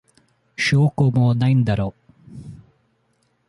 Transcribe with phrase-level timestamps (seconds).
[0.57, 1.93] 証拠もないんだろ。